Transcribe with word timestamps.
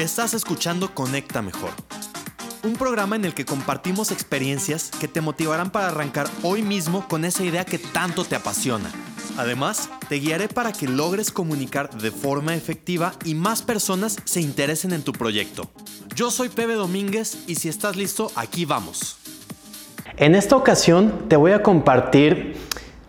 Estás 0.00 0.32
escuchando 0.32 0.94
Conecta 0.94 1.42
Mejor, 1.42 1.72
un 2.64 2.72
programa 2.72 3.16
en 3.16 3.26
el 3.26 3.34
que 3.34 3.44
compartimos 3.44 4.10
experiencias 4.10 4.90
que 4.98 5.08
te 5.08 5.20
motivarán 5.20 5.70
para 5.70 5.88
arrancar 5.88 6.26
hoy 6.42 6.62
mismo 6.62 7.06
con 7.06 7.26
esa 7.26 7.44
idea 7.44 7.66
que 7.66 7.78
tanto 7.78 8.24
te 8.24 8.34
apasiona. 8.34 8.90
Además, 9.36 9.90
te 10.08 10.14
guiaré 10.14 10.48
para 10.48 10.72
que 10.72 10.88
logres 10.88 11.30
comunicar 11.30 11.90
de 11.90 12.10
forma 12.10 12.54
efectiva 12.54 13.12
y 13.26 13.34
más 13.34 13.60
personas 13.60 14.16
se 14.24 14.40
interesen 14.40 14.94
en 14.94 15.02
tu 15.02 15.12
proyecto. 15.12 15.70
Yo 16.14 16.30
soy 16.30 16.48
Pepe 16.48 16.72
Domínguez 16.72 17.44
y 17.46 17.56
si 17.56 17.68
estás 17.68 17.94
listo, 17.94 18.32
aquí 18.36 18.64
vamos. 18.64 19.18
En 20.16 20.34
esta 20.34 20.56
ocasión 20.56 21.26
te 21.28 21.36
voy 21.36 21.52
a 21.52 21.62
compartir 21.62 22.56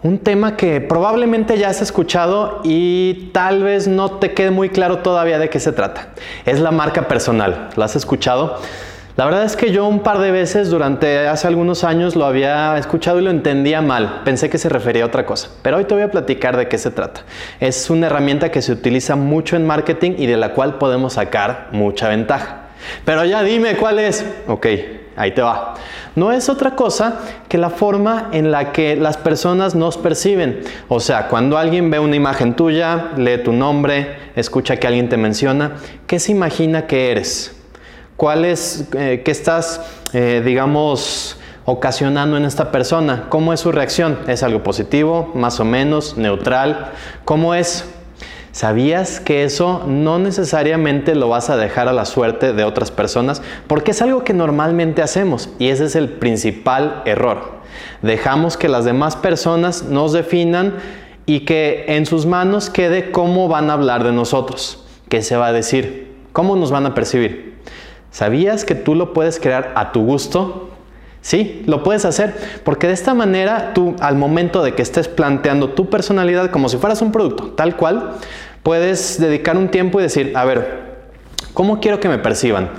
un 0.04 0.18
tema 0.18 0.58
que 0.58 0.82
probablemente 0.82 1.58
ya 1.58 1.70
has 1.70 1.82
escuchado 1.82 2.62
y 2.64 3.30
tal 3.34 3.64
vez 3.64 3.88
no 3.88 4.12
te 4.12 4.34
quede 4.34 4.52
muy 4.52 4.70
claro 4.70 5.00
todavía 5.00 5.38
de 5.38 5.50
qué 5.50 5.60
se 5.60 5.72
trata. 5.72 6.10
Es 6.46 6.59
la 6.59 6.72
marca 6.72 7.08
personal. 7.08 7.70
¿Lo 7.76 7.84
has 7.84 7.96
escuchado? 7.96 8.59
La 9.18 9.26
verdad 9.26 9.44
es 9.44 9.56
que 9.56 9.72
yo 9.72 9.86
un 9.86 10.00
par 10.00 10.20
de 10.20 10.32
veces 10.32 10.70
durante 10.70 11.28
hace 11.28 11.45
algunos 11.45 11.84
años 11.84 12.16
lo 12.16 12.26
había 12.26 12.78
escuchado 12.78 13.20
y 13.20 13.23
lo 13.23 13.30
entendía 13.30 13.82
mal. 13.82 14.22
Pensé 14.23 14.50
que 14.50 14.58
se 14.58 14.70
refería 14.70 15.04
a 15.04 15.08
otra 15.08 15.26
cosa. 15.26 15.50
Pero 15.62 15.78
hoy 15.78 15.84
te 15.84 15.94
voy 15.94 16.04
a 16.04 16.09
platicar 16.09 16.58
de 16.58 16.68
qué 16.68 16.78
se 16.78 16.92
trata. 16.92 17.22
Es 17.59 17.90
una 17.90 18.08
herramienta 18.08 18.50
que 18.50 18.62
se 18.62 18.72
utiliza 18.72 19.16
mucho 19.16 19.56
en 19.56 19.68
marketing 19.68 20.14
y 20.18 20.26
de 20.26 20.38
la 20.38 20.54
cual 20.54 20.78
podemos 20.80 21.14
sacar 21.14 21.68
mucha 21.72 22.08
ventaja. 22.08 22.70
Pero 23.06 23.26
ya 23.26 23.44
dime 23.44 23.76
cuál 23.76 24.00
es. 24.00 24.26
Ok, 24.48 24.66
ahí 25.21 25.31
te 25.31 25.41
va. 25.41 25.75
No 26.16 26.31
es 26.31 26.49
otra 26.49 26.75
cosa 26.75 27.20
que 27.48 27.57
la 27.57 27.70
forma 27.70 28.30
en 28.31 28.52
la 28.52 28.71
que 28.71 28.95
las 28.95 29.17
personas 29.17 29.75
nos 29.75 29.97
perciben. 29.97 30.61
O 30.88 30.99
sea, 30.99 31.27
cuando 31.27 31.57
alguien 31.57 31.89
ve 31.91 31.99
una 31.99 32.16
imagen 32.16 32.55
tuya, 32.55 33.11
lee 33.17 33.44
tu 33.44 33.53
nombre, 33.53 34.17
escucha 34.35 34.77
que 34.77 34.88
alguien 34.88 35.09
te 35.09 35.17
menciona, 35.17 35.73
¿qué 36.07 36.20
se 36.20 36.31
imagina 36.31 36.88
que 36.88 37.11
eres? 37.11 37.55
¿Cuál 38.17 38.45
es, 38.45 38.88
eh, 38.94 39.22
qué 39.23 39.31
estás, 39.31 39.81
eh, 40.13 40.41
digamos, 40.44 41.38
ocasionando 41.66 42.38
en 42.38 42.45
esta 42.45 42.72
persona? 42.72 43.25
¿Cómo 43.30 43.53
es 43.53 43.59
su 43.59 43.72
reacción? 43.72 44.19
¿Es 44.28 44.44
algo 44.44 44.63
positivo, 44.63 45.31
más 45.33 45.59
o 45.59 45.66
menos, 45.66 46.17
neutral? 46.17 46.91
¿Cómo 47.25 47.56
es? 47.56 47.85
¿Sabías 48.52 49.21
que 49.21 49.45
eso 49.45 49.85
no 49.88 50.19
necesariamente 50.19 51.16
lo 51.16 51.30
vas 51.30 51.49
a 51.49 51.55
dejar 51.55 51.88
a 51.88 51.94
la 51.94 52.03
suerte 52.03 52.52
de 52.52 52.66
otras 52.66 52.91
personas? 52.91 53.41
Porque 53.67 53.91
es 53.91 54.02
algo 54.02 54.25
que 54.25 54.33
normalmente 54.33 55.02
hacemos 55.02 55.49
y 55.57 55.69
ese 55.69 55.85
es 55.85 55.95
el 55.95 56.09
principal 56.09 57.02
error. 57.05 57.61
Dejamos 58.02 58.57
que 58.57 58.67
las 58.67 58.83
demás 58.83 59.16
personas 59.16 59.83
nos 59.83 60.11
definan 60.11 60.75
y 61.25 61.41
que 61.41 61.85
en 61.88 62.05
sus 62.05 62.25
manos 62.25 62.69
quede 62.69 63.11
cómo 63.11 63.47
van 63.47 63.69
a 63.69 63.73
hablar 63.73 64.03
de 64.03 64.11
nosotros, 64.11 64.83
qué 65.07 65.22
se 65.22 65.38
va 65.38 65.47
a 65.47 65.53
decir, 65.53 66.13
cómo 66.33 66.57
nos 66.57 66.72
van 66.72 66.85
a 66.85 66.94
percibir. 66.94 67.57
¿Sabías 68.11 68.66
que 68.66 68.75
tú 68.75 68.95
lo 68.95 69.13
puedes 69.13 69.39
crear 69.39 69.72
a 69.75 69.94
tu 69.94 70.03
gusto? 70.03 70.70
Sí, 71.22 71.61
lo 71.67 71.83
puedes 71.83 72.03
hacer, 72.05 72.33
porque 72.64 72.88
de 72.88 72.94
esta 72.94 73.14
manera 73.14 73.73
tú 73.73 73.95
al 74.00 74.16
momento 74.16 74.64
de 74.64 74.73
que 74.73 74.81
estés 74.81 75.08
planteando 75.08 75.69
tu 75.69 75.89
personalidad 75.89 76.50
como 76.50 76.67
si 76.67 76.78
fueras 76.78 77.02
un 77.02 77.11
producto, 77.11 77.52
tal 77.52 77.75
cual, 77.75 78.13
puedes 78.63 79.19
dedicar 79.19 79.55
un 79.55 79.69
tiempo 79.69 80.00
y 80.00 80.03
decir, 80.03 80.33
a 80.36 80.45
ver, 80.45 80.81
¿cómo 81.53 81.80
quiero 81.80 82.00
que 82.00 82.09
me 82.09 82.17
perciban? 82.17 82.69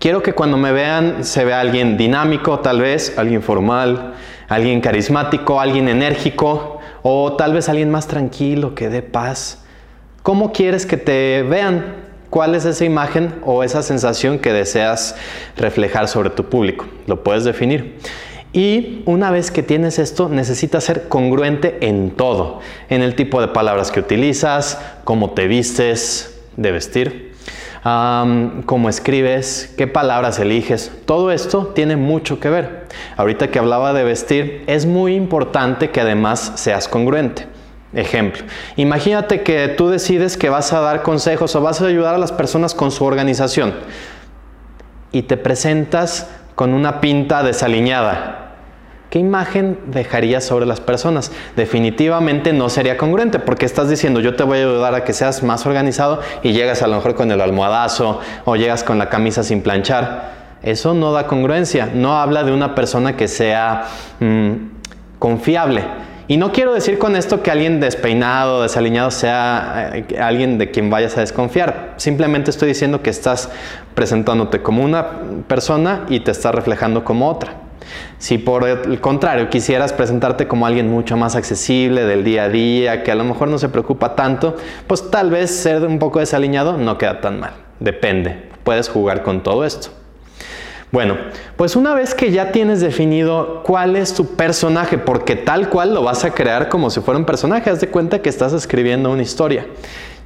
Quiero 0.00 0.20
que 0.20 0.32
cuando 0.32 0.56
me 0.56 0.72
vean 0.72 1.24
se 1.24 1.44
vea 1.44 1.60
alguien 1.60 1.96
dinámico, 1.96 2.58
tal 2.58 2.80
vez, 2.80 3.16
alguien 3.16 3.40
formal, 3.40 4.14
alguien 4.48 4.80
carismático, 4.80 5.60
alguien 5.60 5.88
enérgico, 5.88 6.80
o 7.02 7.34
tal 7.34 7.52
vez 7.52 7.68
alguien 7.68 7.90
más 7.90 8.08
tranquilo, 8.08 8.74
que 8.74 8.88
dé 8.88 9.02
paz. 9.02 9.64
¿Cómo 10.24 10.52
quieres 10.52 10.86
que 10.86 10.96
te 10.96 11.42
vean? 11.42 12.11
¿Cuál 12.32 12.54
es 12.54 12.64
esa 12.64 12.86
imagen 12.86 13.34
o 13.44 13.62
esa 13.62 13.82
sensación 13.82 14.38
que 14.38 14.54
deseas 14.54 15.16
reflejar 15.54 16.08
sobre 16.08 16.30
tu 16.30 16.46
público? 16.46 16.86
Lo 17.06 17.22
puedes 17.22 17.44
definir. 17.44 17.98
Y 18.54 19.02
una 19.04 19.30
vez 19.30 19.50
que 19.50 19.62
tienes 19.62 19.98
esto, 19.98 20.30
necesitas 20.30 20.82
ser 20.82 21.08
congruente 21.08 21.76
en 21.82 22.10
todo, 22.10 22.60
en 22.88 23.02
el 23.02 23.16
tipo 23.16 23.42
de 23.42 23.48
palabras 23.48 23.90
que 23.90 24.00
utilizas, 24.00 24.80
cómo 25.04 25.32
te 25.32 25.46
vistes 25.46 26.40
de 26.56 26.72
vestir, 26.72 27.34
cómo 28.64 28.88
escribes, 28.88 29.74
qué 29.76 29.86
palabras 29.86 30.38
eliges. 30.38 30.90
Todo 31.04 31.32
esto 31.32 31.66
tiene 31.74 31.96
mucho 31.96 32.40
que 32.40 32.48
ver. 32.48 32.86
Ahorita 33.18 33.50
que 33.50 33.58
hablaba 33.58 33.92
de 33.92 34.04
vestir, 34.04 34.64
es 34.68 34.86
muy 34.86 35.16
importante 35.16 35.90
que 35.90 36.00
además 36.00 36.52
seas 36.54 36.88
congruente. 36.88 37.51
Ejemplo, 37.94 38.42
imagínate 38.76 39.42
que 39.42 39.68
tú 39.68 39.90
decides 39.90 40.38
que 40.38 40.48
vas 40.48 40.72
a 40.72 40.80
dar 40.80 41.02
consejos 41.02 41.54
o 41.54 41.60
vas 41.60 41.82
a 41.82 41.86
ayudar 41.86 42.14
a 42.14 42.18
las 42.18 42.32
personas 42.32 42.74
con 42.74 42.90
su 42.90 43.04
organización 43.04 43.74
y 45.12 45.22
te 45.22 45.36
presentas 45.36 46.30
con 46.54 46.72
una 46.72 47.00
pinta 47.00 47.42
desaliñada. 47.42 48.38
¿Qué 49.10 49.18
imagen 49.18 49.78
dejarías 49.88 50.42
sobre 50.42 50.64
las 50.64 50.80
personas? 50.80 51.32
Definitivamente 51.54 52.54
no 52.54 52.70
sería 52.70 52.96
congruente 52.96 53.38
porque 53.38 53.66
estás 53.66 53.90
diciendo 53.90 54.20
yo 54.20 54.36
te 54.36 54.42
voy 54.42 54.56
a 54.56 54.62
ayudar 54.62 54.94
a 54.94 55.04
que 55.04 55.12
seas 55.12 55.42
más 55.42 55.66
organizado 55.66 56.20
y 56.42 56.52
llegas 56.54 56.80
a 56.80 56.86
lo 56.86 56.96
mejor 56.96 57.14
con 57.14 57.30
el 57.30 57.42
almohadazo 57.42 58.20
o 58.46 58.56
llegas 58.56 58.84
con 58.84 58.96
la 58.96 59.10
camisa 59.10 59.42
sin 59.42 59.60
planchar. 59.60 60.32
Eso 60.62 60.94
no 60.94 61.12
da 61.12 61.26
congruencia, 61.26 61.90
no 61.92 62.16
habla 62.16 62.42
de 62.42 62.52
una 62.52 62.74
persona 62.74 63.14
que 63.14 63.28
sea 63.28 63.84
mm, 64.18 64.52
confiable. 65.18 65.84
Y 66.28 66.36
no 66.36 66.52
quiero 66.52 66.72
decir 66.72 66.98
con 66.98 67.16
esto 67.16 67.42
que 67.42 67.50
alguien 67.50 67.80
despeinado, 67.80 68.62
desaliñado 68.62 69.10
sea 69.10 69.90
eh, 69.94 70.18
alguien 70.20 70.58
de 70.58 70.70
quien 70.70 70.88
vayas 70.88 71.16
a 71.16 71.20
desconfiar. 71.20 71.94
Simplemente 71.96 72.50
estoy 72.50 72.68
diciendo 72.68 73.02
que 73.02 73.10
estás 73.10 73.50
presentándote 73.94 74.62
como 74.62 74.84
una 74.84 75.20
persona 75.48 76.06
y 76.08 76.20
te 76.20 76.30
estás 76.30 76.54
reflejando 76.54 77.04
como 77.04 77.28
otra. 77.28 77.54
Si 78.18 78.38
por 78.38 78.66
el 78.68 79.00
contrario 79.00 79.50
quisieras 79.50 79.92
presentarte 79.92 80.46
como 80.46 80.66
alguien 80.66 80.88
mucho 80.88 81.16
más 81.16 81.34
accesible 81.34 82.04
del 82.04 82.22
día 82.22 82.44
a 82.44 82.48
día, 82.48 83.02
que 83.02 83.10
a 83.10 83.16
lo 83.16 83.24
mejor 83.24 83.48
no 83.48 83.58
se 83.58 83.68
preocupa 83.68 84.14
tanto, 84.14 84.56
pues 84.86 85.10
tal 85.10 85.30
vez 85.30 85.50
ser 85.50 85.82
un 85.84 85.98
poco 85.98 86.20
desaliñado 86.20 86.76
no 86.76 86.98
queda 86.98 87.20
tan 87.20 87.40
mal. 87.40 87.52
Depende, 87.80 88.48
puedes 88.62 88.88
jugar 88.88 89.22
con 89.22 89.42
todo 89.42 89.64
esto. 89.64 90.01
Bueno, 90.92 91.16
pues 91.56 91.74
una 91.74 91.94
vez 91.94 92.14
que 92.14 92.30
ya 92.30 92.52
tienes 92.52 92.82
definido 92.82 93.62
cuál 93.62 93.96
es 93.96 94.12
tu 94.12 94.36
personaje, 94.36 94.98
porque 94.98 95.36
tal 95.36 95.70
cual 95.70 95.94
lo 95.94 96.02
vas 96.02 96.26
a 96.26 96.32
crear 96.32 96.68
como 96.68 96.90
si 96.90 97.00
fuera 97.00 97.18
un 97.18 97.24
personaje, 97.24 97.70
haz 97.70 97.80
de 97.80 97.88
cuenta 97.88 98.20
que 98.20 98.28
estás 98.28 98.52
escribiendo 98.52 99.10
una 99.10 99.22
historia. 99.22 99.66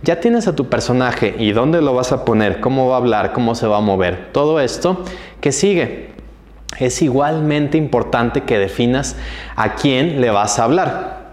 Ya 0.03 0.19
tienes 0.19 0.49
a 0.49 0.57
tu 0.57 0.69
personaje 0.69 1.37
y 1.39 1.53
dónde 1.53 1.81
lo 1.83 1.95
vas 1.95 2.11
a 2.11 2.25
poner, 2.25 2.61
cómo 2.61 2.89
va 2.89 2.97
a 2.97 2.99
hablar, 2.99 3.33
cómo 3.33 3.55
se 3.55 3.69
va 3.69 3.77
a 3.77 3.81
mover, 3.81 4.31
todo 4.33 4.59
esto, 4.59 5.05
¿qué 5.41 5.53
sigue? 5.53 6.11
Es 6.81 7.01
igualmente 7.01 7.79
importante 7.79 8.43
que 8.43 8.59
definas 8.59 9.15
a 9.55 9.77
quién 9.77 10.21
le 10.21 10.31
vas 10.31 10.59
a 10.59 10.65
hablar. 10.65 11.26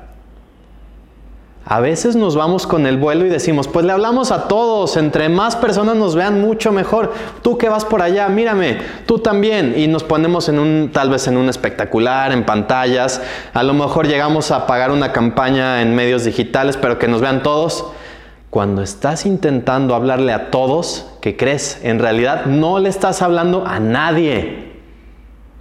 A 1.66 1.80
veces 1.80 2.18
nos 2.18 2.36
vamos 2.36 2.68
con 2.68 2.86
el 2.86 2.98
vuelo 2.98 3.26
y 3.26 3.30
decimos, 3.30 3.70
pues 3.70 3.86
le 3.86 3.94
hablamos 3.94 4.32
a 4.32 4.50
todos, 4.50 4.98
entre 4.98 5.30
más 5.30 5.56
personas 5.56 5.96
nos 5.96 6.14
vean 6.14 6.42
mucho 6.42 6.74
mejor. 6.74 7.14
Tú 7.42 7.58
que 7.58 7.70
vas 7.70 7.86
por 7.86 8.02
allá, 8.02 8.28
mírame, 8.28 8.80
tú 9.06 9.20
también. 9.20 9.74
Y 9.78 9.88
nos 9.88 10.04
ponemos 10.04 10.50
en 10.50 10.60
un, 10.60 10.90
tal 10.92 11.10
vez 11.10 11.26
en 11.28 11.38
un 11.38 11.48
espectacular, 11.48 12.34
en 12.34 12.46
pantallas. 12.46 13.22
A 13.54 13.64
lo 13.64 13.74
mejor 13.74 14.08
llegamos 14.08 14.52
a 14.52 14.68
pagar 14.68 14.92
una 14.92 15.14
campaña 15.14 15.82
en 15.82 15.96
medios 15.96 16.26
digitales, 16.26 16.76
pero 16.76 17.00
que 17.00 17.08
nos 17.08 17.22
vean 17.22 17.44
todos. 17.44 17.86
Cuando 18.50 18.82
estás 18.82 19.26
intentando 19.26 19.96
hablarle 19.96 20.34
a 20.34 20.52
todos, 20.52 21.08
¿qué 21.22 21.38
crees? 21.38 21.80
En 21.82 22.00
realidad 22.00 22.46
no 22.46 22.80
le 22.80 22.90
estás 22.90 23.22
hablando 23.22 23.66
a 23.66 23.80
nadie. 23.80 24.74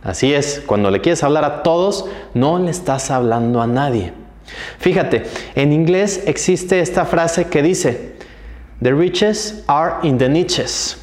Así 0.02 0.34
es, 0.34 0.60
cuando 0.66 0.90
le 0.90 1.00
quieres 1.00 1.22
hablar 1.22 1.44
a 1.44 1.62
todos, 1.62 2.06
no 2.34 2.58
le 2.58 2.72
estás 2.72 3.12
hablando 3.12 3.62
a 3.62 3.68
nadie. 3.68 4.21
Fíjate, 4.78 5.24
en 5.54 5.72
inglés 5.72 6.22
existe 6.26 6.80
esta 6.80 7.04
frase 7.04 7.46
que 7.48 7.62
dice, 7.62 8.12
The 8.82 8.94
riches 8.94 9.62
are 9.68 9.96
in 10.02 10.18
the 10.18 10.28
niches. 10.28 11.01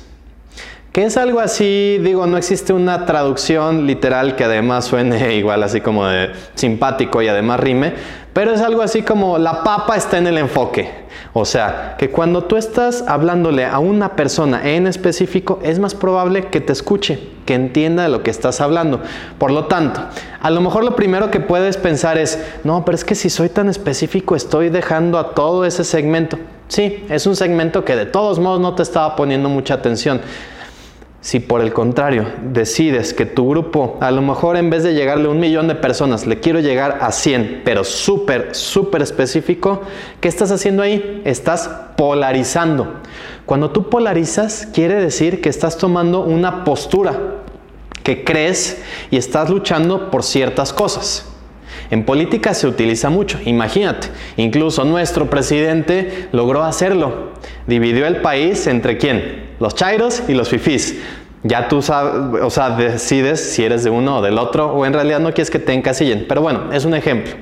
Es 1.00 1.16
algo 1.16 1.40
así, 1.40 1.98
digo, 2.04 2.28
no 2.28 2.36
existe 2.36 2.74
una 2.74 3.06
traducción 3.06 3.88
literal 3.88 4.36
que 4.36 4.44
además 4.44 4.84
suene 4.84 5.34
igual 5.38 5.64
así 5.64 5.80
como 5.80 6.06
de 6.06 6.32
simpático 6.56 7.22
y 7.22 7.30
además 7.30 7.62
rime, 7.62 7.94
pero 8.34 8.52
es 8.52 8.60
algo 8.60 8.82
así 8.82 9.02
como 9.02 9.38
la 9.38 9.64
papa 9.64 9.96
está 9.96 10.18
en 10.18 10.28
el 10.28 10.38
enfoque. 10.38 10.92
O 11.32 11.46
sea, 11.46 11.96
que 11.98 12.10
cuando 12.10 12.44
tú 12.44 12.58
estás 12.58 13.06
hablándole 13.08 13.64
a 13.64 13.80
una 13.80 14.18
persona 14.18 14.70
en 14.70 14.88
específico, 14.88 15.60
es 15.64 15.80
más 15.80 15.96
probable 15.96 16.48
que 16.48 16.60
te 16.60 16.74
escuche, 16.74 17.30
que 17.46 17.54
entienda 17.54 18.04
de 18.04 18.10
lo 18.10 18.22
que 18.22 18.32
estás 18.32 18.60
hablando. 18.60 19.02
Por 19.38 19.52
lo 19.52 19.68
tanto, 19.68 20.02
a 20.42 20.50
lo 20.50 20.60
mejor 20.60 20.84
lo 20.84 20.98
primero 20.98 21.32
que 21.32 21.40
puedes 21.40 21.78
pensar 21.78 22.18
es, 22.18 22.44
no, 22.66 22.84
pero 22.84 22.98
es 22.98 23.06
que 23.06 23.16
si 23.16 23.30
soy 23.30 23.48
tan 23.48 23.70
específico, 23.70 24.36
estoy 24.36 24.68
dejando 24.68 25.18
a 25.18 25.34
todo 25.34 25.64
ese 25.64 25.86
segmento. 25.86 26.38
Sí, 26.68 27.06
es 27.10 27.26
un 27.26 27.38
segmento 27.38 27.86
que 27.86 27.96
de 27.96 28.06
todos 28.06 28.38
modos 28.38 28.60
no 28.60 28.76
te 28.76 28.84
estaba 28.84 29.16
poniendo 29.16 29.48
mucha 29.48 29.76
atención. 29.76 30.20
Si 31.22 31.42
por 31.42 31.60
el 31.60 31.74
contrario 31.74 32.26
decides 32.42 33.14
que 33.14 33.26
tu 33.26 33.50
grupo, 33.50 33.98
a 34.00 34.10
lo 34.10 34.22
mejor 34.22 34.56
en 34.56 34.70
vez 34.70 34.84
de 34.84 34.94
llegarle 34.94 35.28
a 35.28 35.32
un 35.32 35.40
millón 35.40 35.68
de 35.68 35.76
personas, 35.76 36.26
le 36.26 36.40
quiero 36.40 36.62
llegar 36.62 37.00
a 37.02 37.12
100, 37.12 37.64
pero 37.66 37.84
súper, 37.84 38.56
súper 38.56 39.02
específico, 39.02 39.82
¿qué 40.22 40.30
estás 40.30 40.50
haciendo 40.52 40.82
ahí? 40.82 41.22
Estás 41.26 41.70
polarizando. 41.98 43.02
Cuando 43.46 43.72
tú 43.72 43.90
polarizas, 43.90 44.66
quiere 44.74 44.96
decir 44.96 45.42
que 45.42 45.50
estás 45.50 45.78
tomando 45.78 46.22
una 46.22 46.64
postura 46.64 47.20
que 48.02 48.24
crees 48.24 48.82
y 49.12 49.18
estás 49.18 49.50
luchando 49.50 50.10
por 50.12 50.24
ciertas 50.24 50.72
cosas. 50.72 51.26
En 51.92 52.06
política 52.06 52.54
se 52.54 52.66
utiliza 52.66 53.10
mucho, 53.10 53.40
imagínate, 53.44 54.08
incluso 54.38 54.86
nuestro 54.86 55.30
presidente 55.30 56.30
logró 56.32 56.64
hacerlo. 56.64 57.32
Dividió 57.68 58.08
el 58.08 58.22
país 58.22 58.68
entre 58.68 58.98
quién? 58.98 59.49
Los 59.60 59.76
chairos 59.76 60.24
y 60.28 60.34
los 60.34 60.50
fifís. 60.50 61.00
Ya 61.44 61.70
tú 61.70 61.82
sabes, 61.82 62.42
o 62.42 62.50
sea, 62.50 62.72
decides 62.72 63.54
si 63.54 63.64
eres 63.64 63.84
de 63.84 63.90
uno 63.90 64.18
o 64.18 64.22
del 64.22 64.38
otro, 64.38 64.74
o 64.74 64.86
en 64.86 64.94
realidad 64.94 65.20
no 65.20 65.30
quieres 65.30 65.50
que 65.50 65.60
te 65.60 65.74
encasillen. 65.74 66.26
Pero 66.28 66.42
bueno, 66.42 66.74
es 66.74 66.84
un 66.84 66.94
ejemplo. 66.94 67.34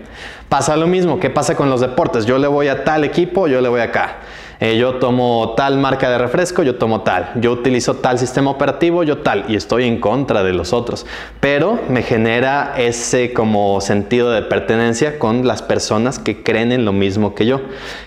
Pasa 0.50 0.78
lo 0.78 0.88
mismo, 0.88 1.20
¿qué 1.20 1.30
pasa 1.30 1.56
con 1.56 1.70
los 1.70 1.82
deportes? 1.82 2.26
Yo 2.26 2.38
le 2.38 2.48
voy 2.48 2.68
a 2.68 2.84
tal 2.84 3.04
equipo, 3.04 3.48
yo 3.48 3.60
le 3.60 3.70
voy 3.70 3.82
acá. 3.82 4.18
Eh, 4.60 4.78
yo 4.78 4.96
tomo 4.96 5.54
tal 5.56 5.78
marca 5.78 6.10
de 6.10 6.18
refresco, 6.18 6.64
yo 6.64 6.76
tomo 6.76 7.02
tal. 7.02 7.32
Yo 7.36 7.52
utilizo 7.52 7.96
tal 7.96 8.18
sistema 8.18 8.50
operativo, 8.50 9.04
yo 9.04 9.20
tal. 9.20 9.46
Y 9.48 9.56
estoy 9.56 9.86
en 9.86 10.00
contra 10.00 10.44
de 10.44 10.54
los 10.54 10.74
otros. 10.74 11.06
Pero 11.40 11.80
me 11.90 12.02
genera 12.02 12.74
ese 12.78 13.34
como 13.34 13.80
sentido 13.82 14.32
de 14.32 14.42
pertenencia 14.42 15.20
con 15.20 15.46
las 15.46 15.62
personas 15.62 16.18
que 16.18 16.42
creen 16.42 16.72
en 16.72 16.86
lo 16.86 16.92
mismo 16.92 17.36
que 17.36 17.46
yo. 17.46 17.62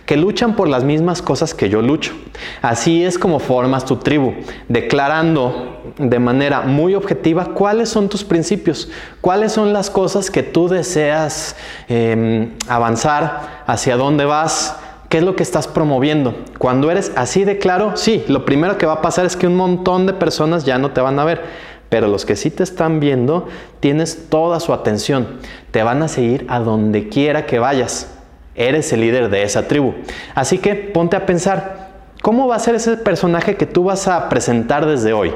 Que 0.06 0.16
luchan 0.16 0.56
por 0.56 0.68
las 0.68 0.82
mismas 0.82 1.22
cosas 1.22 1.54
que 1.54 1.68
yo 1.68 1.82
lucho. 1.82 2.14
Así 2.62 3.04
es 3.04 3.18
como 3.18 3.38
formas 3.38 3.84
tu 3.84 3.96
tribu. 3.96 4.34
Declarando 4.68 5.80
de 5.98 6.18
manera 6.18 6.62
muy 6.62 6.94
objetiva 6.94 7.46
cuáles 7.54 7.88
son 7.88 8.08
tus 8.08 8.24
principios, 8.24 8.88
cuáles 9.20 9.52
son 9.52 9.72
las 9.72 9.90
cosas 9.90 10.30
que 10.30 10.42
tú 10.42 10.68
deseas 10.68 11.56
em, 11.88 12.50
avanzar, 12.68 13.62
hacia 13.66 13.96
dónde 13.96 14.24
vas, 14.24 14.76
¿Qué 15.10 15.18
es 15.18 15.24
lo 15.24 15.34
que 15.34 15.42
estás 15.42 15.66
promoviendo? 15.66 16.36
Cuando 16.58 16.88
eres 16.88 17.10
así 17.16 17.42
de 17.42 17.58
claro, 17.58 17.96
sí, 17.96 18.24
lo 18.28 18.44
primero 18.44 18.78
que 18.78 18.86
va 18.86 18.92
a 18.92 19.02
pasar 19.02 19.26
es 19.26 19.34
que 19.34 19.48
un 19.48 19.56
montón 19.56 20.06
de 20.06 20.12
personas 20.12 20.64
ya 20.64 20.78
no 20.78 20.92
te 20.92 21.00
van 21.00 21.18
a 21.18 21.24
ver, 21.24 21.42
pero 21.88 22.06
los 22.06 22.24
que 22.24 22.36
sí 22.36 22.48
te 22.48 22.62
están 22.62 23.00
viendo, 23.00 23.48
tienes 23.80 24.28
toda 24.28 24.60
su 24.60 24.72
atención, 24.72 25.40
te 25.72 25.82
van 25.82 26.00
a 26.04 26.06
seguir 26.06 26.46
a 26.48 26.60
donde 26.60 27.08
quiera 27.08 27.44
que 27.44 27.58
vayas. 27.58 28.16
Eres 28.54 28.92
el 28.92 29.00
líder 29.00 29.30
de 29.30 29.42
esa 29.42 29.66
tribu. 29.66 29.94
Así 30.36 30.58
que 30.58 30.76
ponte 30.76 31.16
a 31.16 31.26
pensar, 31.26 31.88
¿cómo 32.22 32.46
va 32.46 32.54
a 32.54 32.60
ser 32.60 32.76
ese 32.76 32.96
personaje 32.96 33.56
que 33.56 33.66
tú 33.66 33.82
vas 33.82 34.06
a 34.06 34.28
presentar 34.28 34.86
desde 34.86 35.12
hoy? 35.12 35.32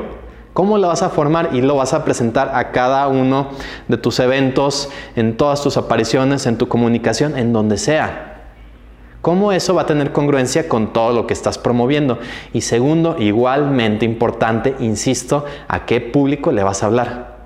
¿Cómo 0.53 0.79
lo 0.79 0.87
vas 0.87 1.03
a 1.03 1.11
formar 1.11 1.49
y 1.53 1.63
lo 1.63 1.75
vas 1.75 1.95
a 1.95 2.05
presentar 2.05 2.53
a 2.55 2.71
cada 2.71 3.09
uno 3.09 3.49
de 3.89 3.97
tus 3.97 4.21
eventos, 4.21 4.89
en 5.17 5.37
todas 5.37 5.65
tus 5.65 5.77
apariciones, 5.77 6.47
en 6.47 6.59
tu 6.59 6.69
comunicación, 6.69 7.37
en 7.37 7.53
donde 7.53 7.77
sea? 7.77 8.34
¿Cómo 9.25 9.53
eso 9.53 9.75
va 9.75 9.83
a 9.83 9.87
tener 9.87 10.13
congruencia 10.13 10.69
con 10.69 10.93
todo 10.93 11.15
lo 11.15 11.27
que 11.27 11.33
estás 11.33 11.57
promoviendo? 11.57 12.19
Y 12.53 12.61
segundo, 12.61 13.17
igualmente 13.19 14.05
importante, 14.05 14.75
insisto, 14.81 15.47
¿a 15.67 15.87
qué 15.87 16.03
público 16.03 16.53
le 16.53 16.63
vas 16.63 16.83
a 16.83 16.87
hablar? 16.89 17.37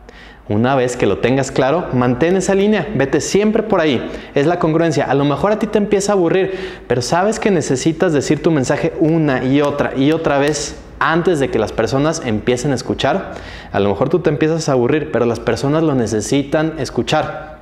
Una 0.49 0.75
vez 0.75 0.97
que 0.97 1.07
lo 1.07 1.19
tengas 1.19 1.53
claro, 1.53 1.87
mantén 1.93 2.35
esa 2.35 2.57
línea, 2.57 2.89
vete 2.97 3.21
siempre 3.21 3.63
por 3.63 3.81
ahí. 3.81 4.11
Es 4.35 4.45
la 4.45 4.59
congruencia. 4.59 5.05
A 5.05 5.15
lo 5.15 5.25
mejor 5.25 5.53
a 5.53 5.61
ti 5.61 5.69
te 5.69 5.79
empieza 5.79 6.11
a 6.11 6.15
aburrir, 6.17 6.83
pero 6.89 7.01
sabes 7.01 7.39
que 7.39 7.53
necesitas 7.53 8.13
decir 8.13 8.43
tu 8.43 8.51
mensaje 8.51 8.93
una 8.99 9.45
y 9.45 9.61
otra 9.61 9.93
y 9.97 10.11
otra 10.11 10.39
vez 10.39 10.81
antes 10.99 11.39
de 11.39 11.49
que 11.49 11.61
las 11.61 11.71
personas 11.71 12.23
empiecen 12.25 12.73
a 12.73 12.75
escuchar. 12.75 13.35
A 13.71 13.79
lo 13.79 13.89
mejor 13.89 14.09
tú 14.09 14.19
te 14.19 14.31
empiezas 14.31 14.69
a 14.69 14.73
aburrir, 14.73 15.13
pero 15.13 15.27
las 15.27 15.39
personas 15.39 15.85
lo 15.85 15.95
necesitan 15.95 16.75
escuchar 16.81 17.58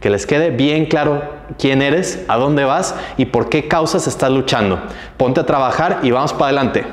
que 0.00 0.10
les 0.10 0.26
quede 0.26 0.50
bien 0.50 0.86
claro 0.86 1.22
quién 1.58 1.82
eres, 1.82 2.24
a 2.28 2.36
dónde 2.36 2.64
vas 2.64 2.94
y 3.16 3.26
por 3.26 3.48
qué 3.48 3.68
causas 3.68 4.06
estás 4.06 4.30
luchando. 4.30 4.80
Ponte 5.16 5.40
a 5.40 5.46
trabajar 5.46 6.00
y 6.02 6.10
vamos 6.10 6.32
para 6.32 6.46
adelante. 6.46 6.86